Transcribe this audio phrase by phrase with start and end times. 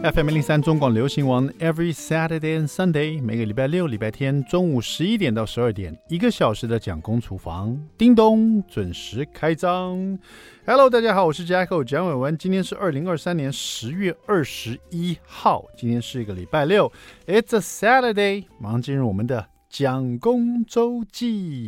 [0.00, 10.16] FM 零三中广流行王，Every Saturday and Sunday，每个礼拜六、礼拜天中午十一点到十二点，一个小时的蒋公厨房，叮咚，准时开张。
[10.64, 16.92] Hello，大家好，我是 Jacko 蒋伟文，今天是二零二三年十月二十一号，今天是一个礼拜六
[17.26, 21.64] ，It's a Saturday，马上进入我们的蒋公周记。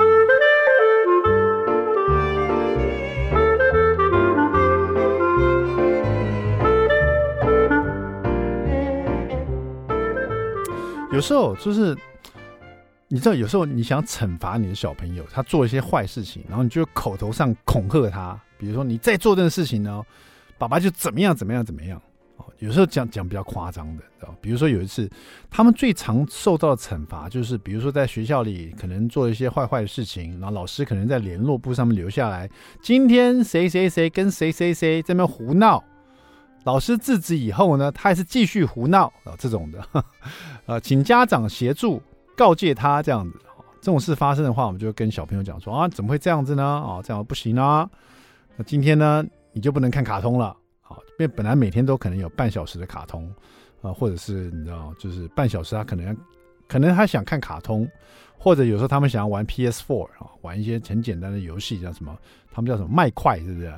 [11.20, 11.94] 有时候就是，
[13.08, 20.02] 你知道，有时候你想惩罚你的小朋友，他做一些坏事情，然后你就口头上恐吓他，比如说你再做这个事情呢，
[20.56, 22.00] 爸爸就怎么样怎么样怎么样。
[22.38, 24.34] 哦，有时候讲讲比较夸张的，知道？
[24.40, 25.06] 比如说有一次，
[25.50, 32.48] 他们最常受到的惩罚就是，比如说在学校里可能做一些坏坏的事情，然后老师可能在联络簿上面留下来，
[32.80, 35.84] 今天谁谁谁跟谁谁谁在那胡闹。
[36.64, 40.04] 老师制止以后呢，他还是继续胡闹啊，这种的，
[40.66, 42.02] 呃， 请家长协助
[42.36, 43.38] 告诫他这样子。
[43.80, 46.62] 这种事发生的话，我们就跟小朋友讲说啊，怎么会这样子呢？
[46.62, 47.88] 啊，这样不行啊。
[48.56, 53.26] 那今天呢，你就不能看卡通了啊，因为本来每天都可能有半小时的卡通
[53.80, 56.14] 啊，或者是你知道，就是半小时他可能，
[56.68, 57.88] 可能他想看卡通，
[58.36, 62.14] 或者有时候他们想要玩 PS Four 啊，玩一些很简单的游戏，叫什么？
[62.52, 63.72] 他们叫什么麦块，是不是？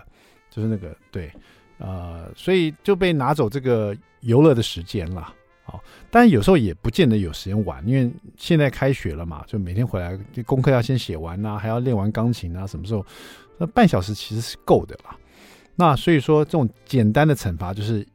[0.51, 1.33] 就是那个对。
[1.79, 5.35] 呃，所以就被拿走这个游乐的时间了，
[5.65, 13.05] 好，但有时候也不见得有时间玩，因为现在开学了嘛，就每天回来功课要先写完啊，还要练完钢琴啊，什么时候？
[13.59, 15.17] 那半小时其实是够的啦。
[15.75, 18.07] 那所以说，这种简单的惩罚就是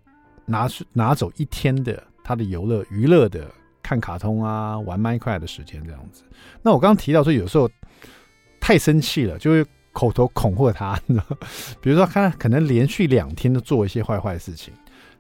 [0.46, 3.50] 拿拿走一天的他的游乐娱乐的
[3.84, 6.24] 看卡通啊、玩麦块的时间这样子。
[6.62, 7.70] 那我刚刚提到说，有时候
[8.60, 9.66] 太生气了，就会。
[9.98, 10.96] 口头恐吓他，
[11.82, 14.72] 比如说他可能连续两天都做一些坏坏事情，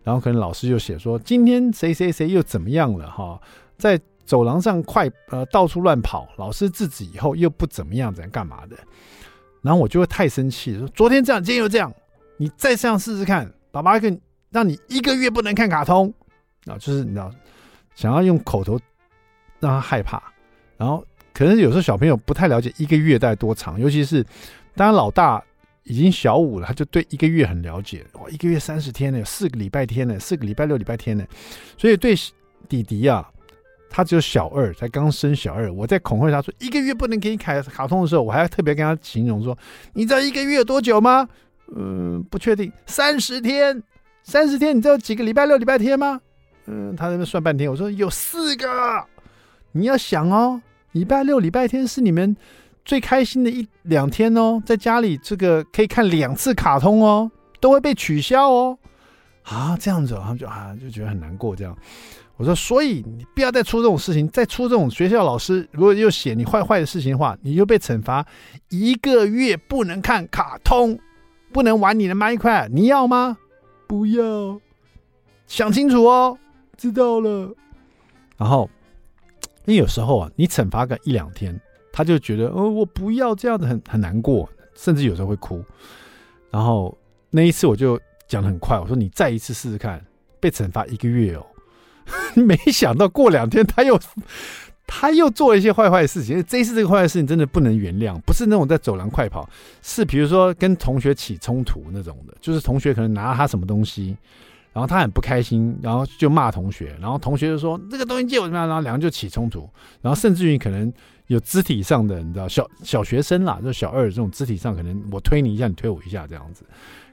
[0.03, 3.41] 然后可能老师就写说今天谁谁谁又怎么样了哈，
[3.75, 8.77] 在走廊上快呃到处乱跑，老师制止以后又不怎么样，怎样干嘛的，
[9.63, 11.91] 然后我就会太生气，说昨天这样，今天又这样，
[12.37, 14.21] 你再这样试试看，爸爸跟
[14.51, 16.13] 让你一个月不能看卡通
[16.67, 17.31] 啊，就是你知道，
[17.95, 18.79] 想要用口头
[19.59, 20.21] 让他害怕，
[20.77, 24.23] 然后可能有时候小朋友不太了解一个月大概多长，尤其是。
[24.77, 25.43] 当然，老大
[25.83, 28.05] 已经小五了，他就对一个月很了解。
[28.13, 31.25] 哇，一个月三十天呢，有四个礼拜天呢，四个礼拜六、礼拜天呢。
[31.77, 32.13] 所以对
[32.69, 33.27] 弟弟啊，
[33.89, 35.73] 他只有小二，才刚生小二。
[35.73, 39.57] 我在恐吓他说一个月不能给你卡卡通的时候，我还要特别跟他形容说，
[39.93, 41.27] 你知道一个月多久吗？
[41.75, 42.71] 嗯，不确定。
[42.85, 43.81] 三十天，
[44.23, 46.21] 三十天，你知道几个礼拜六、礼拜天吗？
[46.67, 47.71] 嗯，他在那算半天。
[47.71, 48.67] 我说有四个，
[49.71, 50.61] 你要想哦，
[50.91, 52.35] 礼拜六、礼拜天是你们。
[52.87, 58.77] 最开心的一两天哦，在家里这个可以看两次卡通哦，都会被取消哦。
[59.43, 61.53] 啊，这样子，他们就啊就觉得很难过。
[61.53, 61.77] 这样，
[62.37, 68.25] 我说，所以你不要再出这种事情，再出这种学校老师如果又写你坏坏的事情的话，你就被惩罚
[68.69, 70.97] 一个月不能看卡通，
[71.51, 73.37] 不能玩你的麦块，你要吗？
[73.85, 74.61] 不要，
[75.45, 76.37] 想清楚哦。
[76.77, 77.53] 知道了。
[78.37, 78.69] 然后，
[79.65, 81.59] 因为有时候啊，你惩罚个一两天。
[81.97, 85.65] 他就觉得，哦，我不要这样子很，很难过，甚至有时候会哭。
[86.51, 86.95] 然后
[87.31, 89.99] 那一次我就讲得很快，我说你再一次试试看，
[90.39, 91.43] 被惩罚一个月哦。
[92.35, 93.99] 没想到过两天他又
[94.85, 96.43] 他又做了一些坏坏的事情。
[96.43, 99.49] 这一次这个坏的事情真的不能原谅，不是那种在走廊快跑，
[99.81, 104.15] 是比如说跟同学起冲突那种的，就是同学可能拿了他什么东西，
[104.71, 109.67] 然后他很不开心，然后就骂同学，然后同学就说这个东西借我怎么样，然后两个人就起冲突，
[110.03, 110.93] 然后甚至于可能。
[111.27, 116.65] 有肢体上的，你知道，小小学生啦，就小二这种肢体上，可能我推你一下，你推我一下这样子。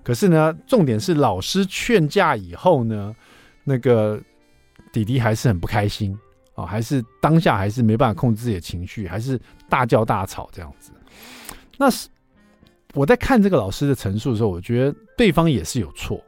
[0.02, 3.14] 可是呢，重点是老师劝架以后呢，
[3.64, 4.20] 那个
[4.92, 6.12] 弟弟还是很不开心
[6.54, 10.92] 啊、哦，还是当下还是没办法控制自己的情绪，还是大叫大吵这样子。
[11.76, 12.08] 那是
[12.92, 16.22] 我在看这个老师的陈述的时候，我觉得对方也是有错，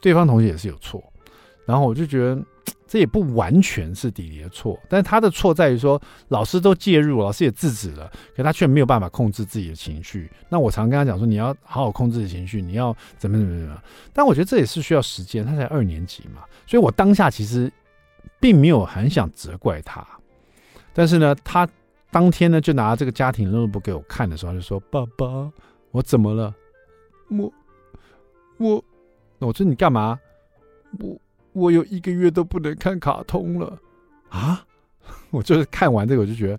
[0.00, 1.02] 对方同学也是有错，
[1.66, 2.42] 然后我就觉得。
[2.86, 10.30] 这也不完全是弟弟的错，但是他的错在于说，老师都介入，老师也制止了，可他却没有办法控制自己的情绪。
[10.48, 13.82] 那我常跟他讲说，你要好好控制情绪，你要怎么怎么怎么。
[14.12, 17.72] 但我觉得这也是需要时间，他才二年级嘛，所以我当下其实
[18.40, 20.06] 并没有很想责怪他。
[20.92, 21.68] 但是呢，他
[22.10, 25.50] 当天呢就拿这个家庭乐乐簿给我看的时候，就说：“爸爸，
[25.92, 26.52] 我怎么了？
[27.30, 27.52] 我
[28.58, 28.84] 我，
[29.38, 30.18] 我说你干嘛？
[30.98, 31.16] 我。”
[31.52, 33.78] 我有一个月都不能看卡通了
[34.28, 34.64] 啊！
[35.30, 36.58] 我就是看完这个，我就觉得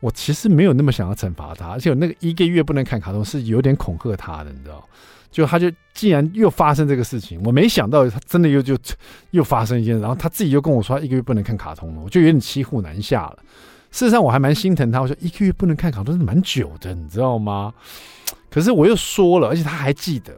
[0.00, 4.86] 我其实没有那么想要惩罚他，而且我那个一个月不能看卡通是有点恐吓他的，你知道？
[5.30, 8.76] 就他就既然又发生这个事情，我没想到他真的又就
[9.30, 13.38] 又发生一件，然后他自己又跟我说他一个月不能看卡通了，我就有点骑虎难下了。
[13.90, 17.72] 事实上我还蛮心疼他，我说一个月不能看卡通是蛮久的，你知道吗？
[18.50, 20.34] 可是我又说了，而且他还记得，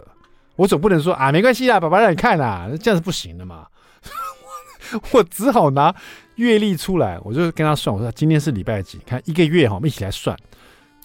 [0.56, 3.66] 我总不能说啊没关系啦，爸爸让你看啦，这样是不行的嘛。
[5.12, 5.94] 我只好拿
[6.36, 10.36] 月历出来，我就跟他算，我说今天是礼拜几，看一个月哈，我们一起来算，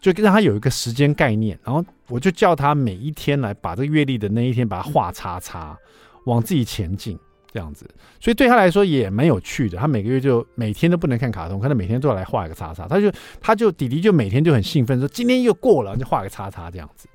[0.02, 1.58] 就让他有一个时间概念。
[1.64, 5.78] 然后我就叫他每一天来把这个月历的那一天把它画叉叉，
[6.26, 7.18] 往自己前进
[7.52, 7.90] 这样子。
[8.20, 9.78] 所以对他来说也蛮有趣的。
[9.78, 12.86] 他每个月就每天都不能看卡通，可能每天都要来画一个叉叉。
[12.88, 17.08] 他就他就弟弟就每天就很兴奋说今天又过了，就画个叉叉这样子。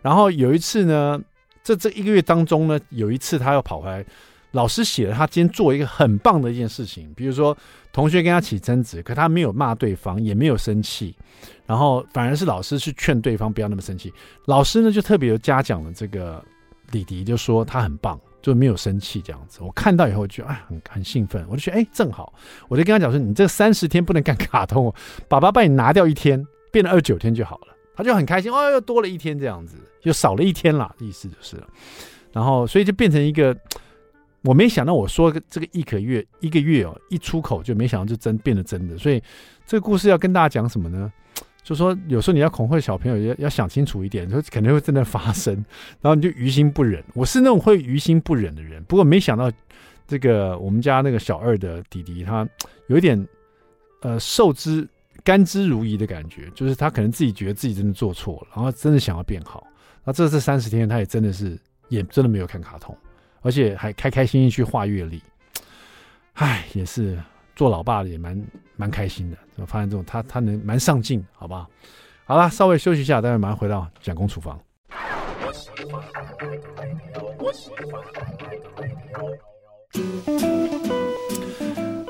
[0.00, 1.20] 然后有一次呢，
[1.62, 4.04] 这这一个月当中呢，有一次他又跑回来。
[4.50, 7.56] 老师写了他今天做一个很棒的一件事情，比如说
[7.90, 11.16] 同学跟他起争执，可他没有骂对方，也没有生气，
[11.64, 14.12] 然后反而是老师去劝对方不要那么生气。
[14.44, 16.44] 老师呢就特别有嘉奖了这个
[16.90, 19.60] 李迪，就说他很棒，就没有生气这样子。
[19.62, 22.30] 我看到以后就哎很很兴奋，我就觉得哎正好，
[22.68, 24.94] 我就跟他讲说你这三十天不能干卡通哦，
[25.30, 27.71] 爸爸帮你拿掉一天，变成二九天就好了。
[27.94, 31.66] 他就很开心，哦又多了一天这样子，就少了一天啦，意思就是了。
[32.32, 33.56] 然后所以就变成一个。
[34.44, 39.22] 我没想到我说这个一个月一个月哦，一出口就没想到就真变得真的，所以
[39.64, 41.12] 这个故事要跟大家讲什么呢？
[41.62, 45.54] 就说有时候你要恐吓小朋友，要要想清楚一点，说肯定会真的发生，
[46.02, 47.00] 然后你就于心不忍。
[47.14, 49.48] 我是那种会于心不忍的人，不过没想到
[50.08, 52.44] 这个我们家那个小二的弟弟，他
[52.88, 53.24] 有一点
[54.00, 54.84] 呃受之
[55.24, 59.66] 甘之如饴的感觉，就是他可能自己觉得自己真的做错了，然后真的想要变好。
[60.04, 61.58] 那这这三十天他也真的是
[61.88, 62.96] 也真的没有看卡通。
[63.44, 65.20] 而且还开开心心去画月历，
[66.34, 67.20] 唉，也是
[67.56, 68.40] 做老爸的也蛮
[68.76, 69.36] 蛮开心的。
[69.56, 71.68] 我发现这种他他能蛮上进，好不好？
[72.24, 74.60] 好了，稍微休息一下，待会马上回到蒋公厨房。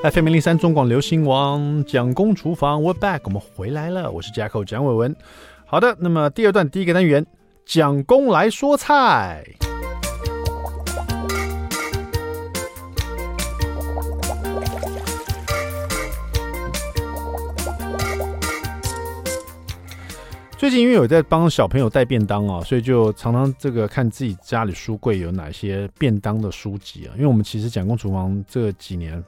[0.03, 5.15] FM 零零三中广流行王蒋公厨房，We're back，我们回来了，我是 Jacko 蒋伟文。
[5.65, 7.25] 好的，那么第二段第一个单元，
[7.65, 9.45] 蒋公来说菜。
[20.57, 27.15] 最近因为有在帮小朋友带便当啊，所以就常常这个看自己家里书柜有哪些便当的书籍啊。
[27.15, 29.23] 因为我们其实蒋公厨房这几年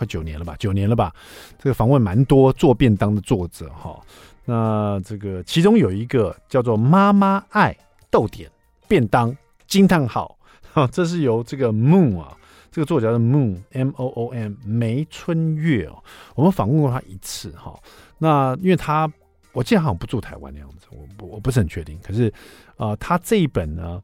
[0.00, 1.14] 快九年了吧，九年了吧，
[1.58, 4.00] 这个访问蛮多做便当的作者哈。
[4.46, 7.76] 那这个其中有一个叫做“妈妈爱
[8.10, 8.50] 逗点
[8.88, 9.36] 便当”
[9.68, 10.36] 惊叹号
[10.72, 12.34] 哈， 这是由这个 Moon 啊，
[12.70, 16.02] 这个作者叫做 Moon M O O M 梅春月哦，
[16.34, 17.78] 我们访问过他一次哈。
[18.18, 19.10] 那因为他。
[19.52, 21.98] 我记得好像不住台湾的样子，我我不是很确定。
[22.04, 22.32] 可是，
[22.76, 24.00] 呃，他这一本呢，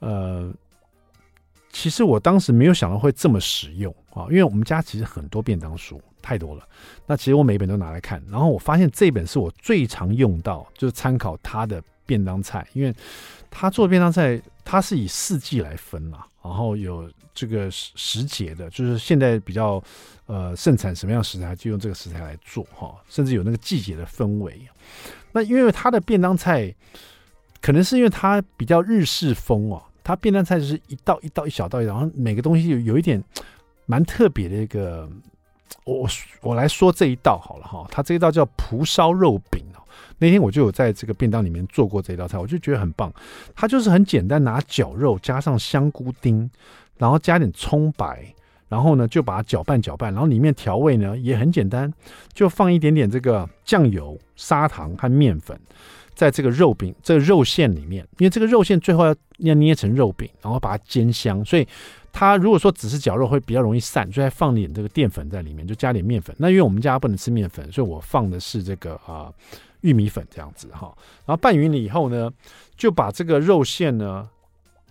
[0.00, 0.52] 呃，
[1.70, 6.66] 其实我当时没有想到会这么实用啊，因为我们家其实很多便当书太多了。
[7.06, 12.94] 那其实我每一本都拿来看，然后我发现这本是我最常用到，就是参考他的便当菜，因为
[13.50, 19.82] 他做便当菜，他是以四季来分嘛，然后有这个时时节的，就是现在比较。
[20.26, 24.66] 呃，盛产什么样的食材就用这个食材来做哈，甚至有那个季节的氛围。
[25.32, 26.74] 那因为它的便当菜，
[27.60, 33.22] 可能是因为它比较日式风哦，它便当菜就是一道一道一小道，然后每个东西有有一点
[33.86, 35.08] 蛮特别的一个。
[35.84, 36.08] 我
[36.40, 39.82] 我来说这一道好了哈，它这一道叫蒲烧肉饼哦。
[40.18, 43.12] 那天我就有在这个便当里面做过这道菜，我就觉得很棒。
[43.54, 46.48] 它就是很简单，拿绞肉加上香菇丁，
[46.98, 48.32] 然后加点葱白。
[48.68, 51.92] 然后呢，就把它搅拌搅拌，然后里面调味呢也很简单，
[52.32, 55.60] 就放一点点这个酱油、砂糖和面粉，
[56.14, 61.68] 在这个肉饼、这个肉馅里面，因为这个肉馅最后要要捏成肉饼，然后把它煎香，所以
[62.12, 66.36] 它如果说只是绞肉会比较容易散，所以放点这个淀粉在里面，就加点面粉。
[66.38, 69.32] 那因为我们家不能吃面粉，所以我放的是这个啊、
[69.80, 70.94] 玉米粉这样子哈。
[71.24, 72.30] 然后拌匀了以后呢，
[72.76, 74.28] 就把这个肉馅呢，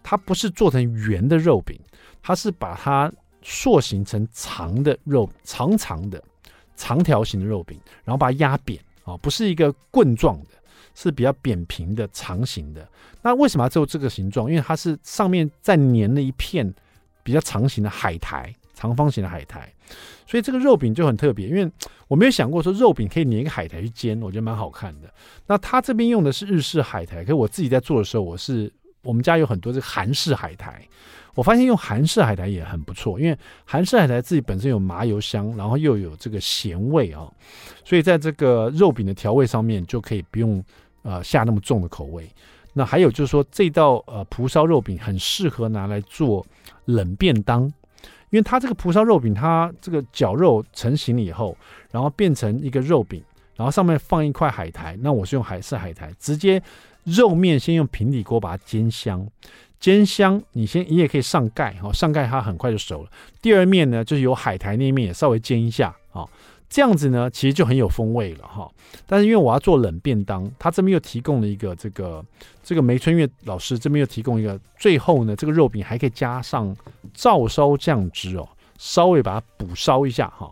[0.01, 1.79] 它不是做成圆的肉饼，
[2.21, 3.11] 它是把它。
[3.43, 6.23] 塑形成长的肉，长长的
[6.75, 10.49] 长条形的肉饼，然后把它压扁啊，不是一个棍状的，
[10.93, 12.87] 是比较扁平的长形的。
[13.23, 14.47] 那为什么要做这个形状？
[14.47, 16.71] 因为它是上面再粘了一片
[17.23, 19.71] 比较长形的海苔，长方形的海苔，
[20.25, 21.47] 所以这个肉饼就很特别。
[21.47, 21.69] 因为
[22.07, 25.13] 我没有想过说肉饼可以粘一个海苔去煎，我觉得蛮好看的。
[25.47, 30.81] 那它这边用的是日式海苔，可是我自己在做的时候，我是我们家有很多这个韩式海苔。
[31.33, 37.25] 我发现用韩式海苔也很不错，因为韩式海苔自己本身有麻油香，然后又有这个咸味啊，
[37.85, 40.61] 所以在这个肉饼的调味上面就可以不用
[41.03, 42.29] 呃下那么重的口味。
[42.73, 46.45] 那还有就是说，这道呃蒲烧肉饼很适合拿来做
[46.85, 47.63] 冷便当，
[48.29, 51.57] 因为它这个蒲烧肉饼，它这个绞肉成型了以后，
[51.91, 53.21] 然后变成一个肉饼，
[53.55, 54.97] 然后上面放一块海苔。
[55.01, 56.61] 那我是用海式海苔，直接
[57.03, 59.27] 肉面先用平底锅把它煎香，
[59.79, 63.09] 煎香你先你也可以上盖哈，上盖它很快就熟了。
[63.41, 66.25] 第二面呢，就是有海苔那一面也稍微煎一下啊。
[66.71, 68.71] 这样子呢，其实就很有风味了哈。
[69.05, 72.23] 但是因为我要做冷便当，他这边又提供了一个这个
[72.63, 76.73] 这个梅春月老师这边又提供一个，最后呢，这个肉饼还可以加上
[77.13, 78.47] 照烧酱汁哦，
[78.77, 80.49] 稍微把它补烧一下哈，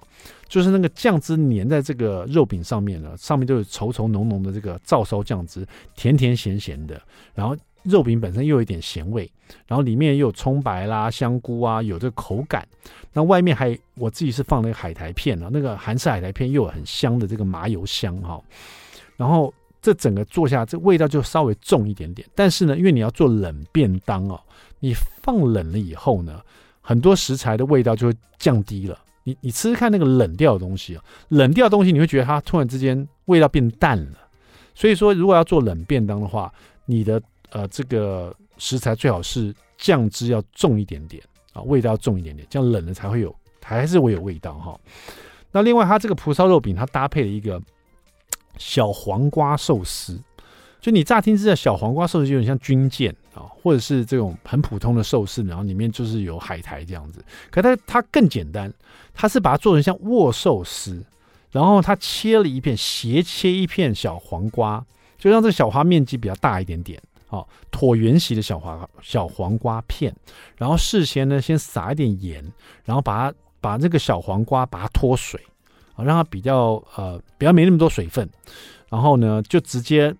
[0.49, 7.01] 就是那个酱汁粘在这个肉饼上面了，上面都有稠稠浓浓的这个照烧酱汁，甜甜咸咸的，
[7.33, 7.55] 然后。
[7.89, 9.29] 肉饼本身又有一点咸味，
[9.67, 12.65] 然后里面又有葱白啦、香菇啊，有这个口感。
[13.11, 18.41] 那外面还我自己是放那个海苔片啊，那个韩式海苔片又有很香的这个麻油香哈。
[19.17, 22.27] 然后这整个做下，这味道就稍微重一点点。
[22.35, 24.39] 但是呢，因为你要做冷便当哦，
[24.79, 26.39] 你放冷了以后呢，
[26.81, 28.97] 很多食材的味道就会降低了。
[29.23, 34.17] 你你吃吃看那个冷掉的东西啊，冷掉的东西你会觉得它突然之间味道变淡了。
[34.73, 36.51] 所以说，如果要做冷便当的话，
[36.85, 44.79] 你的呃，这个食材最好是酱汁要重一点点啊，味道要重一点点，这样冷了才会有，还是会有味道哈。
[45.51, 47.59] 那另外，它这个蒲烧肉饼，它搭配了一个
[48.57, 50.21] 小黄瓜寿司，
[50.79, 57.23] 就你乍听之下小黄瓜寿司就有点像军舰啊，或者是这种很普通的寿司，然后里面就是有海苔这样子。
[57.49, 58.71] 可它它更简单，
[59.13, 61.03] 它是把它做成像握寿司，
[61.51, 64.85] 然后它切了一片斜切一片小黄瓜，
[65.17, 67.01] 就让这个小花面积比较大一点点。
[67.29, 70.11] 好，椭圆形的小黄小黄瓜片，
[70.57, 72.43] 然后事先呢，先撒一点盐，
[72.83, 75.39] 然后把它把这个小黄瓜把它脱水，
[75.93, 78.27] 啊，让它比较呃比较没那么多水分，
[78.89, 80.11] 然后呢，就直接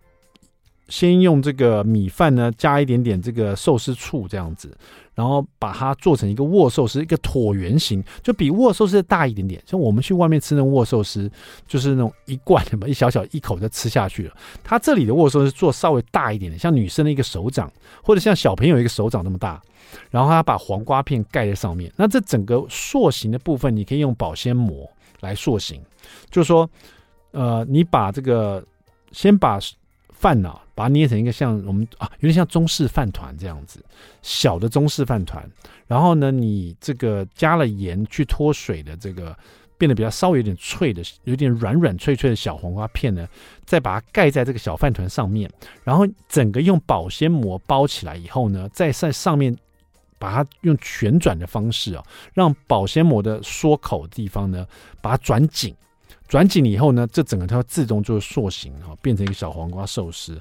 [0.90, 4.76] 先用这个米饭呢加一点点这个寿司醋这样子。
[5.16, 9.62] 然后把它做成一个握寿司，一个椭圆形，就比握寿司大一点点。
[9.66, 11.30] 像我们去外面吃那种握寿司，
[11.68, 14.34] 就是那种一罐的嘛，一小小一口就吃下去了。
[14.64, 17.70] 它这里的握寿司做稍微大一点点，像女生的一个手掌，
[18.02, 19.62] 或者像小朋友一个手掌那么大。
[20.10, 21.92] 然后它把黄瓜片盖在上面。
[21.98, 25.82] 那这整个塑形的部分，你可以用保鲜膜来塑形，
[26.30, 26.70] 就是说，
[27.32, 28.66] 呃，你把这个
[29.12, 29.60] 先把。
[30.20, 33.84] 饭呢，把它捏成一个像我们啊，有点像中式饭团这样子，
[34.22, 35.50] 小的中式饭团。
[35.88, 39.34] 然后呢，你这个加了盐去脱水的这个，
[39.78, 43.26] 变得比较稍微有点脆的，有点软软脆脆的小黄瓜片呢，
[43.64, 45.50] 再把它盖在这个小饭团上面，
[45.86, 49.56] 然后整个用保鲜膜包起来以后呢，再在上面
[50.18, 54.68] 把它用旋转的方式啊，让保鲜膜的缩口地方呢，
[55.02, 55.74] 把它转紧。
[56.30, 60.40] 转紧以后呢，这整个它自动就塑形哈，变成一个小黄瓜寿司，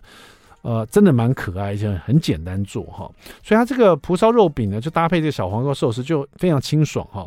[0.60, 3.10] 呃，真的蛮可爱，而且很简单做哈。
[3.42, 7.26] 所以它这个蒲烧肉饼呢，就搭配这个小黄瓜寿司，就非常清爽哈。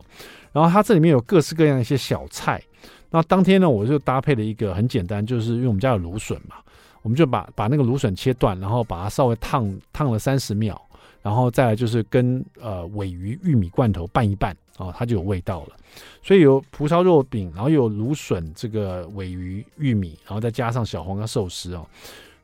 [0.54, 2.62] 然后它这里面有各式各样一些小菜。
[3.10, 6.58] 那当天呢，我就搭配了一个很简单，就是因为我们家有芦笋嘛，
[7.02, 10.80] 我们就把把那个芦笋切断，然后把它稍微烫烫了三十秒，
[11.24, 14.56] 然后再来就是跟呃尾鱼玉米罐头拌一拌。
[14.78, 15.76] 哦，它就有味道了，
[16.24, 21.86] 所以有蒲烧肉饼，然后有芦笋、这个尾鱼、玉米，然后再加上小黄瓜寿司哦，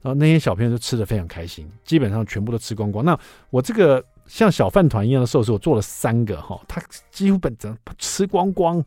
[0.02, 3.04] 然后那些小朋友都吃得非常开心，基本上全部都吃光光。
[3.04, 3.18] 那
[3.50, 6.82] 我这个像小饭团一样的寿司，我做了三个哈，他
[7.12, 8.84] 几乎本整吃光光。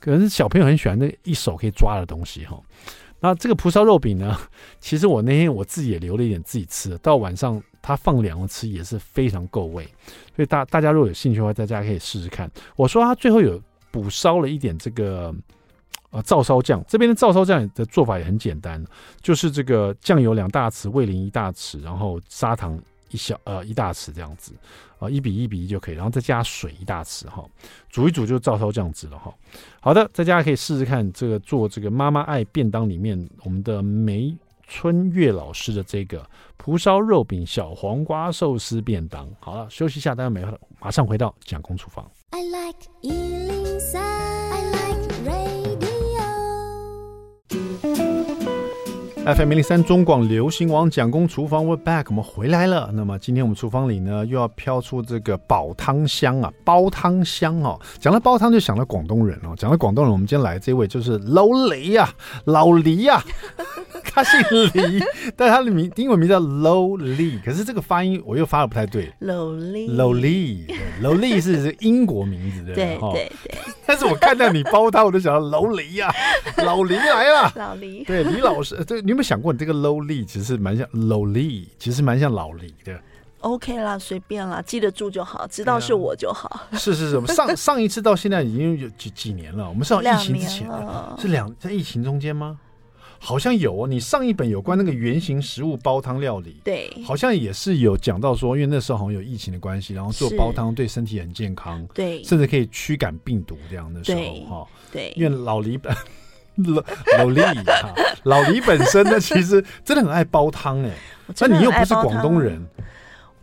[0.00, 2.56] 可能是小朋友很喜欢那一手可以抓的东西哈。
[3.20, 4.38] 那这个蒲烧肉饼呢，
[4.80, 7.62] 其实我那天我自己也留了一点自己吃，到晚上。
[7.80, 9.84] 它放凉了吃也是非常够味，
[10.36, 12.50] 所以大大家如果有兴趣的话，大家可以试试看。
[12.76, 13.58] 我说它最后有
[13.90, 15.34] 补烧了一点这个
[16.10, 18.84] 呃照烧酱，这边的照烧酱的做法也很简单，
[19.22, 22.78] 就是这个酱油两大匙，味淋一大匙，然后砂糖
[23.10, 24.52] 一小呃一大匙这样子
[24.98, 27.44] 啊，一比一比一就可以，然后再加水一大匙哈，
[27.88, 29.34] 煮一煮就照烧酱汁了哈。
[29.80, 34.36] 好的，大家可以试试看这个做这个妈妈爱便当里面我们的梅
[34.66, 42.10] 春月老师的这个蒲烧肉饼小黄瓜寿司便当，好了，休息一下，大家没了，马上回到蒋公厨房。
[42.30, 42.78] I like
[49.28, 52.88] FM 103中广流行王蒋公厨房，We're back，我们回来了。
[52.94, 57.78] 那么今天我们厨房里呢，又要飘出这个煲汤香啊，煲汤香哦。
[57.98, 59.52] 讲到煲汤，就想到广东人哦。
[59.54, 62.08] 讲到广东人，我们今天来这位就是老李呀，
[62.44, 63.22] 老李呀。
[64.10, 64.40] 他姓
[64.74, 65.02] 李，
[65.36, 69.12] 但他的名英文名叫 Low Lee，可是这个发音我又发的不太对。
[69.20, 73.54] Low Lee，Low Lee，Low Lee 是英国名字的，对对对。
[73.86, 76.12] 但是我看到你包他，我就想到 老李呀，
[76.58, 82.98] 老李来了，老李，对李老师，对，你有没有想过，你这个 Low Lee 其实蛮像 Low Lee，其实蛮像老李的。
[83.40, 86.66] OK 啦，随便啦，记得住就好，知道是我就好。
[86.72, 92.58] 啊、是是是，我们 上上一次到现在已经有几几年了，我们是疫情之前的，是两在疫情中间吗？
[93.18, 93.86] 好像有哦。
[93.86, 104.66] 你上一本有关那个圆形食物煲汤料理，对，好像也是有讲到说，因为那时候好像有疫情的关系，然后做煲汤对身体很健康，对，甚至可以驱赶病毒这样的时候哈。
[104.92, 105.94] 对，因为老李本
[106.56, 106.82] 老
[107.18, 107.94] 老李哈，
[108.24, 110.90] 老李本身呢，其实真的很爱煲汤哎，
[111.38, 112.66] 那你又不是广东人。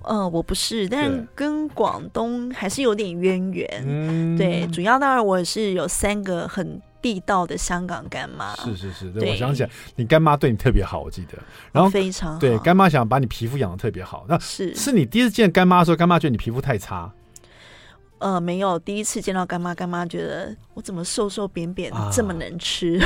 [0.08, 3.68] 呃，我不是，但跟广东还是有点渊源。
[3.88, 8.56] 嗯，对，主要当然我是有三个很地道的香港干妈。
[8.56, 11.38] 是是是，对，我想起来，你干妈对你特别好，我记得。
[11.72, 12.40] 然后非常好。
[12.40, 14.26] 对，干妈想把你皮肤养的特别好。
[14.28, 17.14] 那是是你第一次见干妈的时候，干妈觉得你皮肤太差。
[18.18, 23.00] 呃，没有，第一次见到干妈，干妈觉得我怎么瘦瘦扁扁的，这么能吃。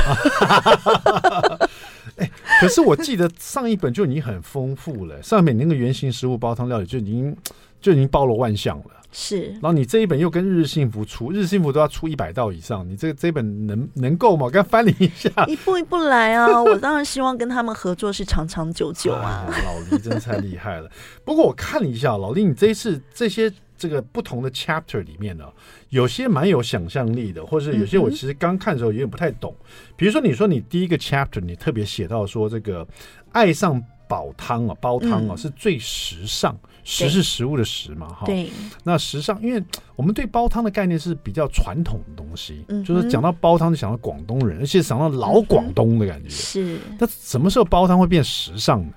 [2.16, 2.30] 哎，
[2.62, 7.36] 可是我记得上一本就已经很丰富了，上面那个圆形食物煲汤料理就已经
[7.82, 8.99] 就已经包罗万象了。
[9.12, 14.46] 是，然后你这一本又跟日日幸福出，日日幸福都要出一百道以上，你这个这一本能能够吗？
[14.46, 16.46] 我刚翻了一下，一步一步来啊！
[16.62, 19.46] 我当然希望跟他们合作是长长久久啊。
[19.46, 20.90] 啊老黎真的太厉害了。
[21.24, 23.52] 不过我看了一下，老黎你这一次这些。
[23.80, 25.46] 这个不同的 chapter 里面呢，
[25.88, 29.56] 有些蛮有想象力的，或者是有些我其实刚看的时候有点不太懂。
[29.58, 32.86] 嗯、比如说，你说你第一个 chapter 你特别写到说，这个
[33.32, 38.26] 爱上煲汤啊，煲汤啊、嗯、是最时尚，食是食物的食嘛，哈。
[38.26, 38.50] 对。
[38.82, 39.62] 那时尚，因为
[39.94, 46.28] 我们对煲汤的概念是比较传统的东西，嗯、就是讲到煲汤就想到广东人，而且想到老广东的感觉。
[46.28, 46.80] 是。
[46.98, 48.92] 那什么时候煲汤会变时尚呢？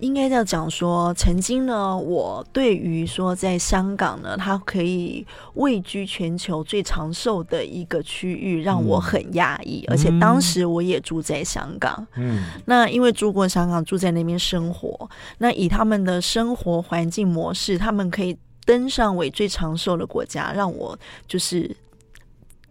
[0.00, 9.84] 应该要讲说，曾经呢，我对于说在香港呢，它可以位居全球最长寿的一个区域，让我很压抑。
[9.88, 21.76] 嗯、而且当时我也住在香港，嗯，那因为住过香港，住在那边生活，那以他们的生活环境模式，他们可以登上为最长寿的国家，让我就是。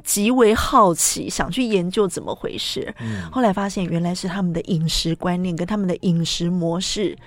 [0.03, 2.93] 极为好奇，想去研究怎么回事。
[2.99, 7.17] 嗯，后来发现原来是他们的饮食观念跟他们的饮食模式。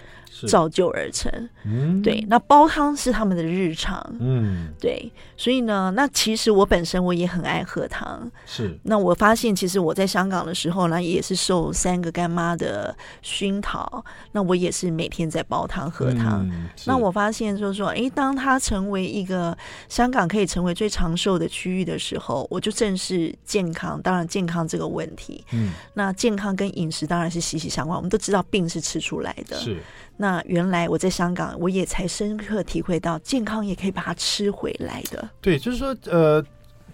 [0.48, 1.30] 造就而成，
[1.64, 8.78] 嗯，对，那煲汤是他们的日常，嗯，对，所以呢，那其实我本身我也很爱喝汤，是。
[8.82, 16.46] 那我发现，其实我在香港的时候呢，也是受三个干妈的熏陶，那我也是每天在煲汤喝汤。
[16.50, 19.56] 嗯，那我发现，就是说，哎，当它成为一个
[19.88, 27.96] 香港可以成为最长寿的区域的时候，我就正视健康，当然健康这个问题，嗯，那健康跟饮食当然是息息相关。
[27.96, 29.78] 我们都知道，病是吃出来的，是。
[30.16, 35.28] 那原来我在香港，我也才深刻体会到，健康也可以把它吃回来的。
[35.40, 36.44] 对，就是说，呃，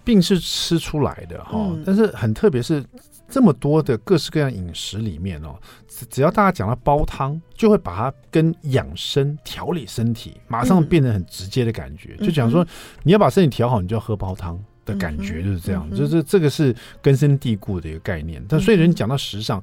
[0.03, 2.83] 病是吃出来的哈，嗯、但是很特别是
[3.27, 5.55] 这么多的各式各样饮食里面哦，
[6.09, 12.15] 只要大家讲到煲汤，就会把它跟养生、调理身体，马上变得很直接的感觉。
[12.19, 12.65] 嗯、就讲说，
[13.03, 15.87] 你要把身体调好，你就要喝煲汤的感觉，就是这样。
[15.91, 18.43] 嗯、就是这个是根深蒂固的一个概念。
[18.49, 19.61] 但所以人讲到时尚。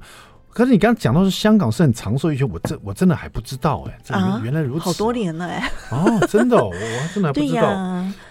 [0.57, 7.61] 可是你刚刚讲到是香港是很长寿一些，我真我真的还不知道哎、欸，这原来如此、啊，好多年了哎、欸，哦，真的、哦，我还真的还不知道。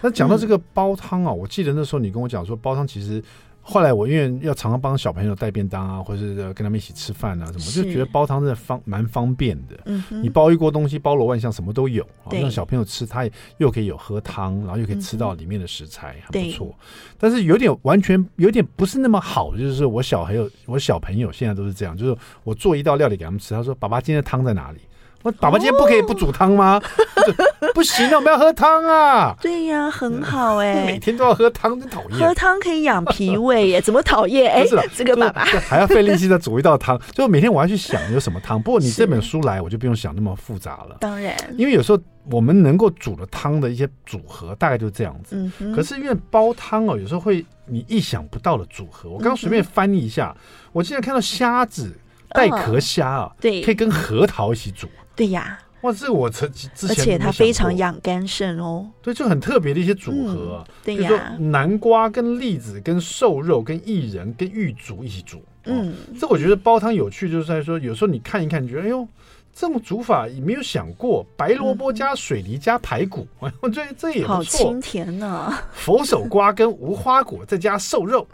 [0.01, 3.23] 那讲、啊、到这个煲汤啊，嗯、我记得那时候你跟我讲说煲汤其实。
[3.69, 9.77] 后来我因为要常常帮小朋友带便当啊，或者是跟他们一起吃饭啊，什么就觉得煲汤真的方蛮方便的。
[9.85, 16.75] 嗯，你煲一锅东西，包罗万象，什么都有，让小朋友吃，他也又可以有喝汤，然后又可以吃到里面的食材，嗯、很不错。
[17.19, 24.79] 但是有点完全有点不是那么好，就是我小朋友我小朋友现在都是这样，就是我做一道料理给他们吃，他说：“爸爸，今天的汤在哪里？”
[25.27, 26.81] 我爸爸今天不可以不煮汤吗？
[27.15, 29.35] 哦、 不行，我们要喝汤啊！
[29.41, 32.17] 对呀，很好 哎、欸，每天都要喝汤，真讨厌。
[32.17, 34.49] 喝汤可以养脾胃耶， 怎么讨厌？
[34.49, 38.61] 哎，这个爸爸还要费力气的煮一道汤，就每天我要去想有什么汤。
[38.61, 40.95] 不过你这本书来，我就不用想那么复杂了。
[41.01, 41.99] 当然，因为有时候
[42.31, 45.35] 我们能够煮的汤的一些组合，大概就是这样子。
[45.59, 45.75] 嗯。
[45.75, 49.09] 可是因为煲汤哦，有时候会你意想不到的组合。
[49.09, 51.93] 我刚刚随便翻译一下，嗯、我竟然看到虾子
[52.29, 54.87] 带壳虾啊，哦、对，可以跟核桃一起煮。
[55.17, 58.89] 对呀，哇，这我曾之前而且它非常养肝肾哦。
[59.01, 60.63] 对，就很特别的一些组合。
[60.85, 65.43] 对呀，南瓜跟栗子跟瘦肉跟薏仁跟玉竹一起煮。
[65.65, 69.05] 嗯，这我觉得煲汤有趣，就是在说有时候你看一看，你觉得哎呦，
[69.53, 73.27] 这种煮法也没有想过，白萝卜加水梨加排骨，
[73.59, 74.35] 我觉得这也不错。
[74.35, 75.51] 好清甜呢。
[75.73, 78.27] 佛手瓜跟无花果再加瘦肉。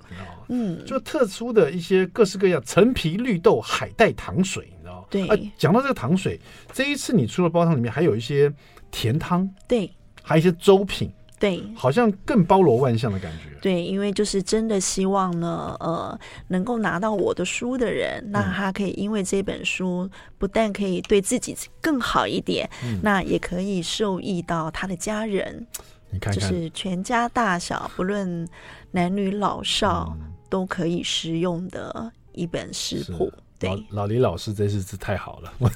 [0.49, 4.69] 嗯，就特殊的一些各式各样陈皮、绿豆、海带糖水？
[5.13, 5.28] 对。
[5.28, 6.39] 啊，讲到这个糖水，
[6.73, 8.52] 这一次你出了煲汤里面还有一些
[8.89, 9.89] 甜汤，对，
[10.23, 11.10] 还有一些粥品。
[11.39, 13.54] 对，好像更包罗万象的感觉。
[13.62, 25.67] 对，因为就是真的希望呢，呃，能够拿到我的书的人，那他可以因为这本书不但可以对自己更好一点，嗯、那也可以受益到他的家人。
[26.12, 28.47] 你看看，就是全家大小，不论
[28.91, 33.30] 男女老少，嗯、都可以食用的一本食谱。
[33.69, 35.54] 对，老李老师，这次是太好了。
[35.60, 35.69] 我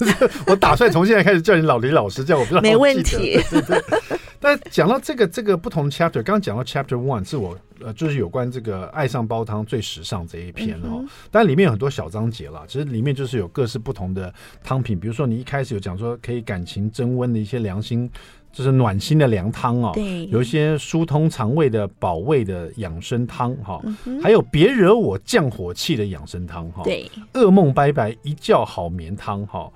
[0.46, 2.60] 我打算从现在开始叫你老李老师，叫我不知道。
[2.62, 3.40] 没问题。
[3.50, 3.82] 对对对。
[4.40, 18.08] 但讲到这个这个不同 chapter，刚刚讲到 chapter one 是我呃就是有关这个爱上煲汤最时尚这一篇哦，但里面有很多小章节啦，其实里面就是有各式不同的汤品，比如说你一开始有讲说可以感情增温的一些良心，
[18.52, 23.80] 就是暖心的凉汤哦，对，有一些疏通肠胃的保胃的养生汤哈，
[24.22, 29.70] 还有别惹我降火气的养生汤哈，对，噩梦拜拜一觉好眠汤哈，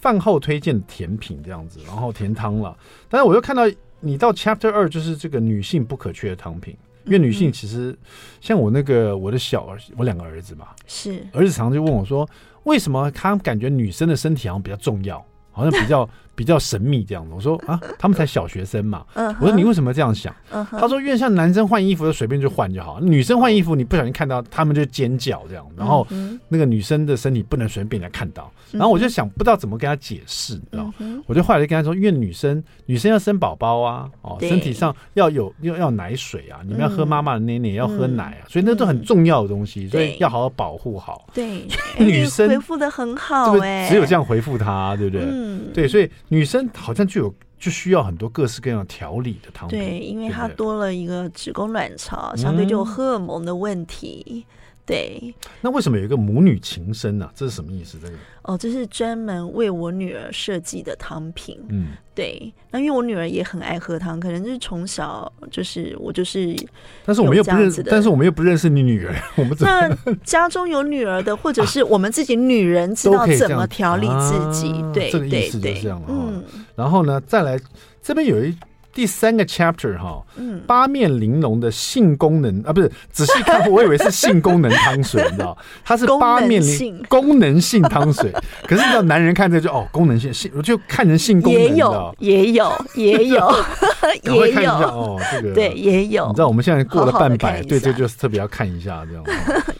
[0.00, 2.76] 饭后推荐甜品这样子，然后甜汤了，
[3.08, 3.62] 但是我又看到。
[4.04, 7.96] 你到 Chapter 二就是这个女性不可缺的汤品，因为女性其实
[8.40, 11.24] 像我那个我的小儿，我两个儿子嘛，是。
[11.32, 12.28] 儿子常常就问我说，
[12.64, 16.10] 为什么他感觉女生的身体好像比较重要，好像比较。
[16.34, 19.04] 比较神秘这样子，我说 啊，他们才小学生嘛。
[19.40, 20.34] 我说你为什么这样想？
[20.70, 26.06] 他说因为像男生换衣服就随便就换就好，女生换衣服你不小心看到他们就尖叫这样，然后
[26.48, 28.50] 那个女生的身体不能随便被人家看到。
[28.70, 30.90] 然后我就想不知道怎么跟他解释，你知道？
[31.26, 41.26] 我就后来就跟他说，因为女生女生要生宝宝啊，哦，身体上要有要要奶水啊，你们要喝妈妈的奶奶，要喝奶啊，所以那都很重要的东西，所以要好好保护好。
[41.34, 41.66] 对，
[42.00, 45.26] 女生回复的很好哎，只有这样回复他，对不对？
[45.74, 46.10] 对，所以。
[46.32, 54.46] 女生好像就有就需要很多各式各样调理的汤品，对，因为它多了一个子宫卵巢，相对就有荷尔蒙的问题。
[54.84, 57.30] 对，那为什么有一个母女情深呢？
[57.36, 57.98] 这是什么意思？
[58.02, 61.56] 这个哦，这是专门为我女儿设计的汤品。
[61.68, 66.56] 嗯，对，那因为我女儿也很爱喝汤，可能就是从小就是我就是，
[67.04, 76.02] 但是我们又不认识，但是我们又不认识你女儿， 我们那家中有女儿的，或者是我们自己女人知道怎么调理自己，对，这个意思就是这样。
[76.08, 76.42] 嗯，
[76.74, 77.56] 然后呢，再来
[78.02, 78.52] 这边有一。
[78.92, 88.30] 第三个 chapter 哈，嗯，八面玲珑的性功能啊，不是，仔细看我以为是性功能汤水， 你知道，它是八面玲功能性汤水，
[88.68, 93.50] 可是你知道男人看这就哦，功能性性，我就看成性功能，也有，也有，也有，
[94.24, 94.72] 也有。
[94.72, 95.54] 哦，这个。
[95.54, 99.24] 对，也有，你知道我们现在过了半百，对，这就是特别要看一下这样，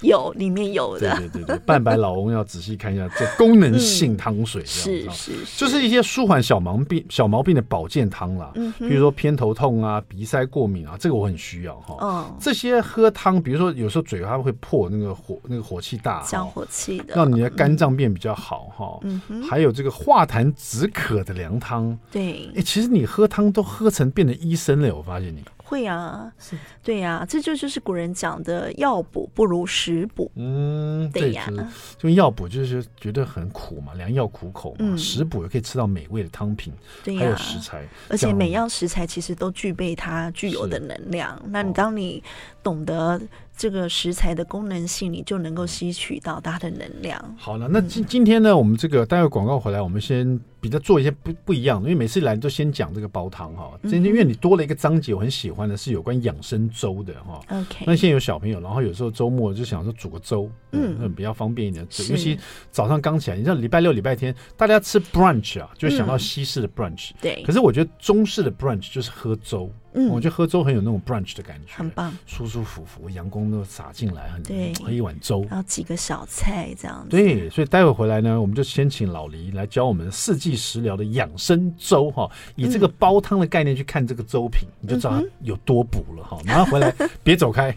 [0.01, 9.02] 有里面有的，对对对对，半百老翁要仔细看一下这功能性汤水，是是，就是一些舒缓小毛病小毛病的保健汤啦，嗯，比如。
[9.03, 11.97] 说偏头痛啊，鼻塞过敏啊，这个我很需要哈。
[12.01, 19.01] 哦，这些喝汤，比如说有时候嘴巴会破，那个火那个火气大，降火气的，让你的肝脏变比较好哈。
[19.49, 21.99] 还有这个化痰止渴的凉汤。
[22.11, 25.43] 对，哎，其实你喝汤都喝成变成医生了，我发现你。
[25.73, 30.31] 会啊，是，对呀、啊，这就就是古人讲的“药补不如食补”。
[30.37, 31.49] 嗯，对呀，
[31.97, 34.77] 就药补就是觉得很苦嘛，良药苦口嘛。
[34.81, 41.41] 嗯、食补也可以吃到美味的汤品，对呀、还有食材，而且每样食材其实都具备它具有的能量。
[41.47, 42.23] 那你当你
[42.63, 43.19] 懂得。
[43.57, 47.37] 这个食材的功能性，你就能够吸取到它的能量。
[47.39, 53.71] 好了，那今今天呢，我们这个待会广告回来，我们先比较做一些不不一样的，因为每次来都先讲这个煲汤哈。
[53.83, 57.41] 今天因为你多了一个章节，我很喜欢的是有关养生粥的哈。
[57.51, 61.87] OK，那现在有小朋友，然后有时候周末就想说煮个粥，嗯，嗯比较方便一点。
[62.11, 62.39] 尤其
[62.71, 67.11] 早上刚起来，你知道礼拜六、礼拜天大家吃 brunch 啊，就想到西式的 brunch。
[67.21, 69.71] 对，可是我觉得中式的 brunch 就是喝粥。
[69.95, 77.11] 嗯，我觉得喝粥很有那种 brunch 的感觉，很棒，舒舒服服，阳光都洒进来，很对，喝一碗粥，然后几个小菜这样子。
[77.11, 86.39] 对，所以待会回来呢，我们就先请老黎来教我们四季食疗的养生粥哈，以这个煲汤的概念去看这个粥品，你就知道它有多补了哈。
[86.47, 87.77] 马上回来， 别走开。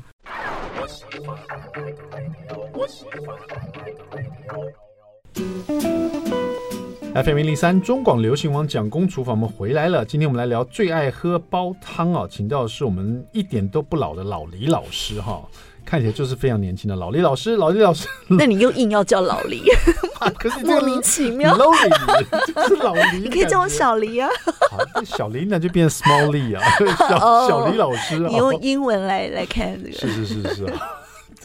[7.24, 10.04] FM 零零三中广流行王蒋公厨房，我们回来了。
[10.04, 15.42] 今天我们来聊最爱喝煲汤啊，请到的是我们一点都不老的老李老师哈，
[15.86, 17.56] 看起来就是非常年轻的老李老师。
[17.56, 19.64] 老李老师，那你又硬要叫老黎，
[20.38, 21.56] 可是莫名其妙。
[21.56, 24.28] 老李是老黎，你可以叫我小黎啊。
[24.70, 26.62] 好，小黎那就变 small 李啊，
[27.00, 28.20] 小小黎老师。
[28.20, 30.82] 你用英文来来看这个，是是是是啊。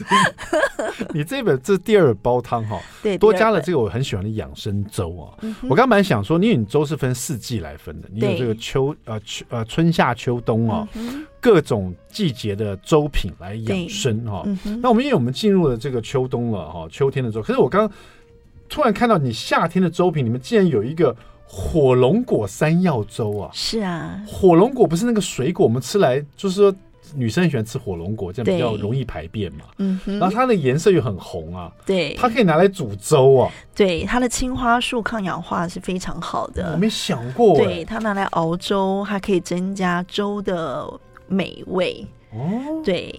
[1.13, 5.37] 你这本这第二本煲汤哈，对，多加了这个我很喜欢的养生粥啊。
[5.41, 14.43] 嗯、我刚本来想说，因为你粥是分四季来分的，你有这个秋呃秋呃春夏秋冬啊，嗯、各种季节的粥品来养生哈。
[14.45, 17.41] 嗯、那我们因为我们进入了这个秋冬了哈，秋天的粥。
[17.41, 17.89] 可是我刚
[18.69, 23.49] 突然看到你夏天的粥品里面竟然有一个火龙果山药粥啊！
[23.53, 26.73] 是啊，火龙果不是那个水果，我们吃来就是说。
[27.15, 29.65] 女生喜欢吃火龙果，这样比较容易排便嘛。
[29.77, 31.71] 嗯哼，然后它的颜色又很红啊。
[31.85, 33.51] 对，它可以拿来煮粥啊。
[33.75, 36.71] 对，它的青花素抗氧化是非常好的。
[36.73, 37.57] 我没想过。
[37.57, 40.87] 对，它拿来熬粥，还可以增加粥的
[41.27, 42.05] 美味。
[42.31, 43.13] 哦，对。